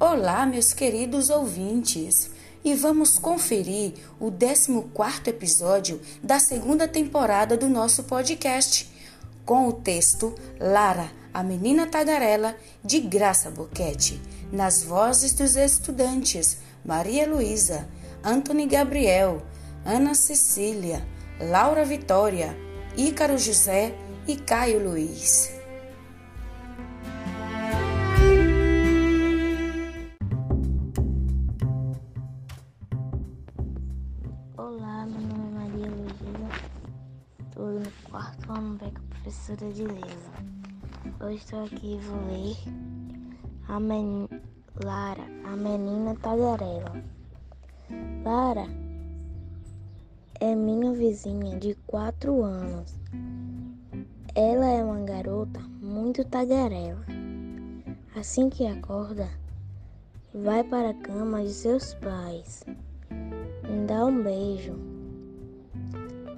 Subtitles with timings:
[0.00, 2.30] Olá, meus queridos ouvintes,
[2.64, 8.88] e vamos conferir o 14 episódio da segunda temporada do nosso podcast,
[9.44, 12.54] com o texto Lara, a menina tagarela,
[12.84, 14.22] de Graça Boquete,
[14.52, 17.88] nas vozes dos estudantes Maria Luísa,
[18.22, 19.42] Antony Gabriel,
[19.84, 21.04] Ana Cecília,
[21.40, 22.56] Laura Vitória,
[22.96, 23.92] Ícaro José
[24.28, 25.57] e Caio Luiz.
[41.28, 42.56] Hoje estou aqui vou ler
[43.68, 44.26] a men...
[44.82, 47.04] Lara, a menina tagarela.
[48.24, 48.66] Lara
[50.40, 52.98] é minha vizinha de quatro anos.
[54.34, 57.04] Ela é uma garota muito tagarela.
[58.16, 59.28] Assim que acorda,
[60.32, 62.64] vai para a cama de seus pais
[63.86, 64.78] dá um beijo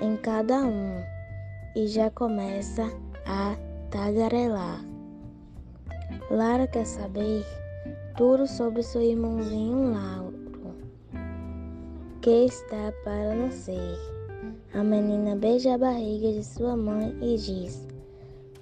[0.00, 1.04] em cada um
[1.76, 2.90] e já começa
[3.26, 4.84] a tagarelar.
[6.30, 7.44] Lara quer saber
[8.16, 10.74] tudo sobre seu irmãozinho Lauro,
[12.20, 13.98] que está para nascer.
[14.74, 17.86] A menina beija a barriga de sua mãe e diz: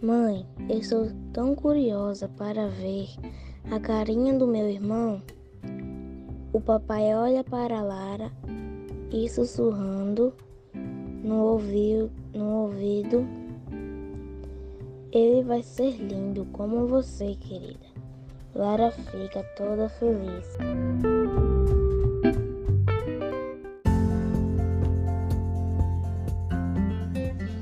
[0.01, 3.09] Mãe, eu estou tão curiosa para ver
[3.71, 5.21] a carinha do meu irmão.
[6.53, 8.31] O papai olha para Lara
[9.11, 10.33] e sussurrando
[11.25, 13.46] no ouvido, no ouvido.
[15.19, 17.87] Ele vai ser lindo como você, querida.
[18.55, 20.47] Lara fica toda feliz.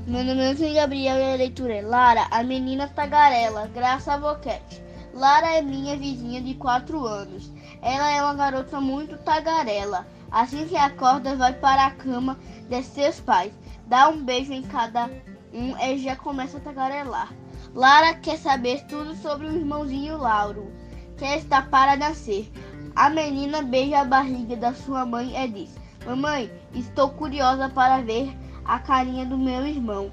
[0.05, 4.83] Meu nome é Gabriel e a leitura é Lara, a menina tagarela, Graça Boquete.
[5.13, 7.49] Lara é minha vizinha de 4 anos.
[7.81, 10.05] Ela é uma garota muito tagarela.
[10.29, 13.53] Assim que acorda, vai para a cama de seus pais,
[13.87, 15.09] dá um beijo em cada
[15.53, 17.44] um e já começa a tagarelar.
[17.75, 20.71] Lara quer saber tudo sobre o irmãozinho Lauro,
[21.17, 22.49] que está para nascer.
[22.95, 25.75] A menina beija a barriga da sua mãe e diz:
[26.05, 30.09] Mamãe, estou curiosa para ver a carinha do meu irmão.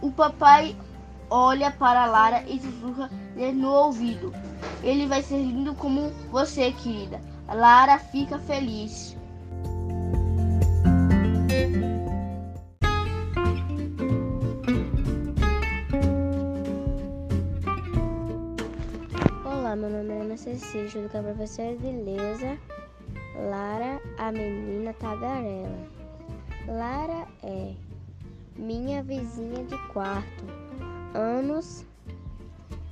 [0.00, 0.74] O papai
[1.28, 3.10] olha para Lara e sussurra
[3.54, 4.32] no ouvido.
[4.82, 7.20] Ele vai ser lindo como você, querida.
[7.46, 9.14] Lara fica feliz.
[19.72, 22.58] Olá, meu nome é Cecília, junto com a professora de Leza,
[23.48, 25.88] Lara, a menina tagarela.
[26.68, 27.72] Lara é
[28.54, 30.44] minha vizinha de quarto.
[31.14, 31.86] Anos,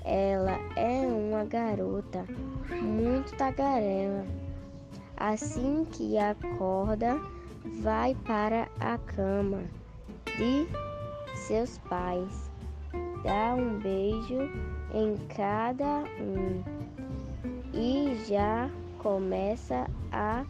[0.06, 2.24] ela é uma garota
[2.80, 4.24] muito tagarela.
[5.18, 7.20] Assim que acorda,
[7.82, 9.64] vai para a cama
[10.38, 10.66] de
[11.36, 12.50] seus pais,
[13.22, 14.48] dá um beijo
[14.94, 16.62] em cada um
[17.72, 18.68] e já
[18.98, 20.44] começa a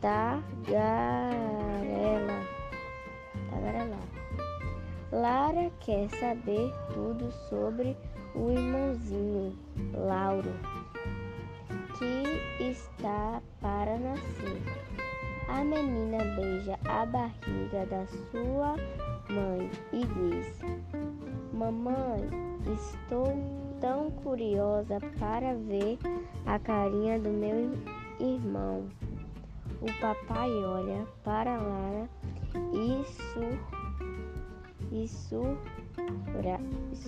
[0.00, 0.84] tagarelar.
[5.12, 7.96] Lara quer saber tudo sobre
[8.34, 9.56] o irmãozinho
[9.94, 10.52] Lauro,
[11.98, 14.62] que está para nascer.
[15.48, 18.76] A menina beija a barriga da sua
[19.30, 20.58] mãe e diz:
[21.52, 23.26] Mamãe, estou
[23.80, 25.98] tão curiosa para ver
[26.46, 27.72] a carinha do meu
[28.18, 28.88] irmão.
[29.80, 32.08] O papai olha para Lara
[32.72, 33.58] e, sur,
[34.90, 36.58] e surra,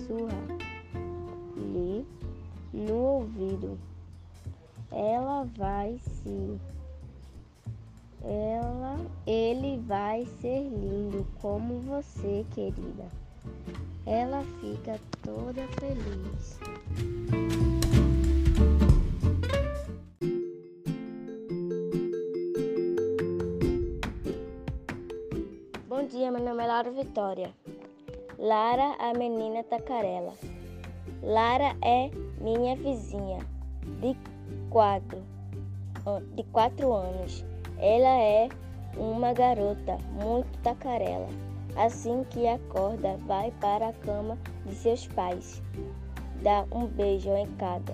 [0.05, 0.85] surra-lhe
[2.73, 3.77] no ouvido.
[4.91, 6.59] Ela vai se
[8.23, 13.05] ela, ele vai ser lindo como você, querida.
[14.09, 16.57] Ela fica toda feliz.
[25.89, 27.53] Bom dia, meu nome é Laura Vitória.
[28.39, 30.33] Lara, a menina tacarela.
[31.21, 33.39] Lara é minha vizinha
[33.99, 34.15] de
[34.69, 35.21] quatro,
[36.33, 37.43] de quatro anos.
[37.77, 38.47] Ela é
[38.95, 41.27] uma garota muito tacarela.
[41.77, 45.61] Assim que acorda, vai para a cama de seus pais,
[46.41, 47.93] dá um beijo em cada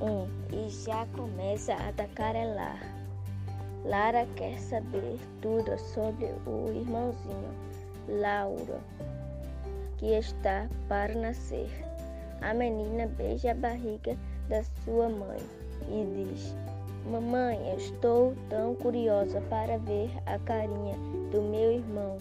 [0.00, 2.80] um e já começa a tacarelar.
[3.84, 7.54] Lara quer saber tudo sobre o irmãozinho
[8.08, 8.80] Laura,
[9.98, 11.68] que está para nascer.
[12.40, 14.16] A menina beija a barriga
[14.48, 15.38] da sua mãe
[15.88, 16.54] e diz:
[17.10, 20.96] Mamãe, eu estou tão curiosa para ver a carinha
[21.30, 22.18] do meu irmão.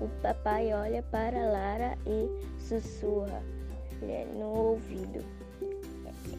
[0.00, 3.42] O papai olha para Lara e sussurra
[4.36, 5.24] no ouvido.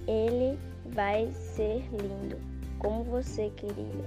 [0.07, 2.37] Ele vai ser lindo,
[2.79, 4.05] como você queria.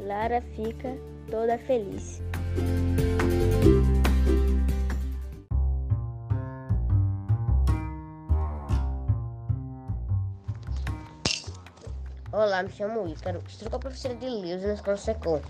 [0.00, 0.96] Lara fica
[1.30, 2.20] toda feliz.
[12.32, 15.40] Olá, me chamo Ícaro, estou com a professora de Lewis na escola Secom.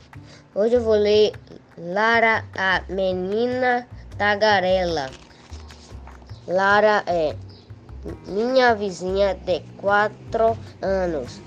[0.54, 1.32] Hoje eu vou ler
[1.76, 3.86] Lara, a menina
[4.16, 5.10] tagarela.
[6.48, 7.36] Lara é
[8.26, 11.42] minha vizinha de quatro anos.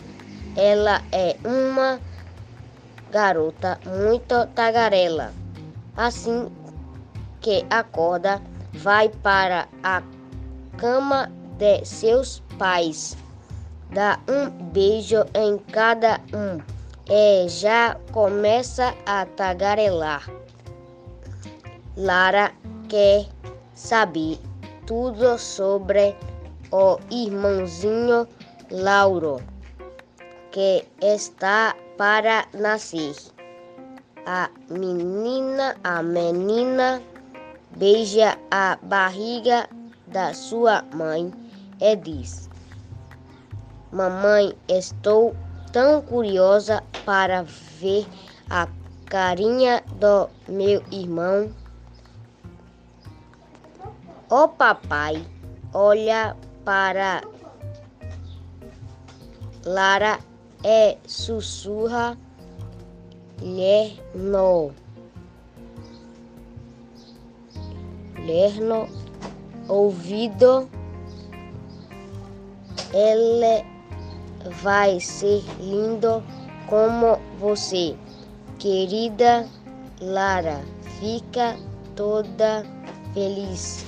[0.55, 1.99] Ela é uma
[3.09, 5.33] garota muito tagarela.
[5.97, 6.47] Assim
[7.41, 8.39] que acorda,
[8.71, 10.03] vai para a
[10.77, 13.17] cama de seus pais
[13.93, 16.59] dá um beijo em cada um
[17.09, 20.29] e já começa a tagarelar.
[21.95, 22.51] Lara
[22.89, 23.27] quer
[23.75, 24.39] saber
[24.85, 26.15] tudo sobre
[26.71, 28.27] o irmãozinho
[28.71, 29.39] Lauro,
[30.51, 33.15] que está para nascer.
[34.25, 37.01] A menina, a menina
[37.75, 39.69] beija a barriga
[40.07, 41.31] da sua mãe
[41.79, 42.49] e diz:
[43.93, 45.35] Mamãe, estou
[45.71, 48.07] tão curiosa para ver
[48.49, 48.67] a
[49.05, 51.53] carinha do meu irmão.
[54.31, 55.23] O papai
[55.71, 56.35] olha
[56.65, 57.21] para
[59.63, 60.17] Lara
[60.63, 62.17] e sussurra
[63.39, 64.71] lhe no
[68.25, 68.87] ler no
[69.67, 70.67] ouvido
[72.91, 73.72] ele
[74.61, 76.23] vai ser lindo
[76.67, 77.95] como você.
[78.59, 79.47] Querida
[80.01, 80.61] Lara,
[80.99, 81.55] fica
[81.95, 82.63] toda
[83.13, 83.85] feliz.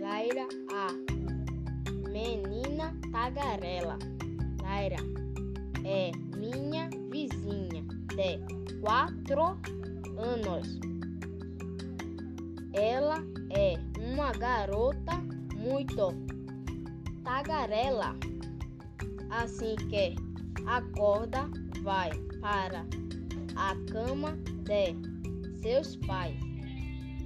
[0.00, 0.88] Laira A.
[2.10, 3.98] Menina tagarela.
[4.62, 4.96] Laira
[5.84, 7.82] é minha vizinha
[8.14, 9.58] de quatro
[10.18, 10.78] anos.
[12.72, 13.18] Ela
[13.50, 15.16] é uma garota
[15.56, 16.12] muito
[17.24, 18.14] tagarela.
[19.30, 20.16] Assim que
[20.66, 21.48] acorda,
[21.82, 22.10] vai
[22.40, 22.84] para
[23.56, 26.38] a cama de seus pais,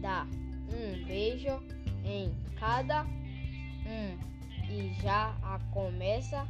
[0.00, 0.26] dá
[0.68, 1.62] um beijo
[2.04, 4.32] em cada um
[4.70, 6.46] e já a começa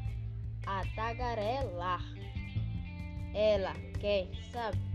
[0.66, 2.02] a tagarelar.
[3.34, 4.91] Ela quer saber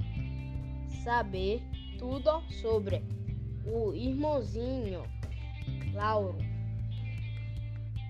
[1.08, 1.64] saber
[1.98, 3.02] tudo sobre
[3.66, 5.04] o irmãozinho
[5.94, 6.38] Lauro,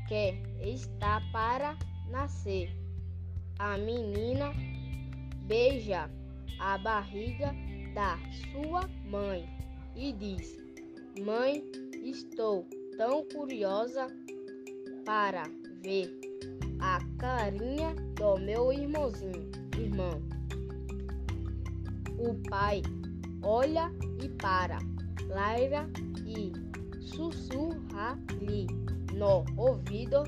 [0.08, 0.34] que
[0.68, 1.78] está para
[2.10, 2.76] nascer.
[3.60, 4.52] A menina
[5.44, 6.10] beija
[6.60, 7.54] a barriga
[7.94, 8.18] da
[8.52, 9.48] sua mãe
[9.96, 10.58] e diz:
[11.24, 11.64] Mãe,
[12.04, 12.66] estou
[12.98, 14.08] tão curiosa
[15.06, 15.44] para
[15.84, 16.20] ver
[16.80, 20.37] a carinha do meu irmãozinho, irmão.
[22.18, 22.82] O pai
[23.44, 23.92] olha
[24.24, 24.80] e para
[25.30, 25.90] Laira
[26.26, 26.52] e
[27.02, 28.68] sussurra-lhe
[29.14, 30.24] no ouvido.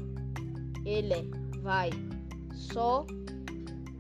[0.86, 1.30] Ele
[1.62, 1.90] vai
[2.54, 3.06] só.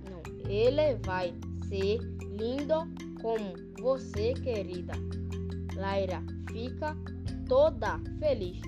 [0.09, 1.33] Não, ele vai
[1.67, 1.99] ser
[2.37, 2.87] lindo
[3.21, 4.93] como você, querida.
[5.75, 6.95] Laira fica
[7.47, 8.61] toda feliz.